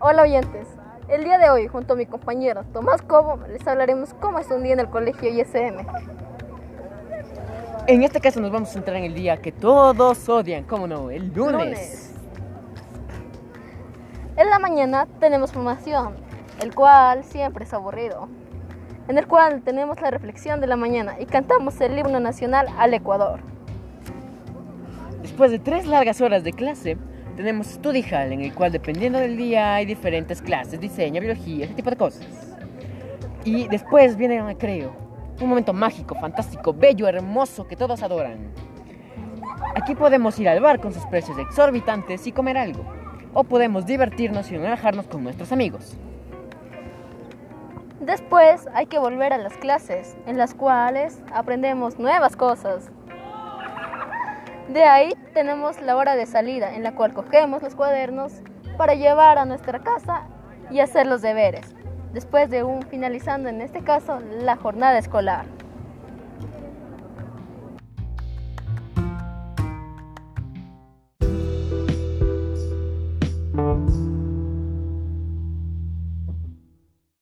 [0.00, 0.68] Hola oyentes,
[1.08, 4.62] el día de hoy junto a mi compañero Tomás Cobo les hablaremos cómo es un
[4.62, 5.84] día en el colegio ISM.
[7.88, 11.10] En este caso nos vamos a centrar en el día que todos odian, ¿cómo no?
[11.10, 11.52] El lunes.
[11.52, 12.14] Lunes.
[14.36, 16.14] En la mañana tenemos formación,
[16.62, 18.28] el cual siempre es aburrido,
[19.08, 22.94] en el cual tenemos la reflexión de la mañana y cantamos el himno nacional al
[22.94, 23.40] Ecuador.
[25.22, 26.96] Después de tres largas horas de clase,
[27.38, 31.74] tenemos Study Hall, en el cual dependiendo del día hay diferentes clases, diseño, biología, ese
[31.74, 32.26] tipo de cosas.
[33.44, 34.90] Y después viene el recreo,
[35.40, 38.38] un momento mágico, fantástico, bello, hermoso, que todos adoran.
[39.76, 42.84] Aquí podemos ir al bar con sus precios exorbitantes y comer algo.
[43.34, 45.96] O podemos divertirnos y relajarnos con nuestros amigos.
[48.00, 52.90] Después hay que volver a las clases, en las cuales aprendemos nuevas cosas.
[54.68, 58.42] De ahí tenemos la hora de salida, en la cual cogemos los cuadernos
[58.76, 60.26] para llevar a nuestra casa
[60.70, 61.74] y hacer los deberes,
[62.12, 65.46] después de un finalizando en este caso la jornada escolar.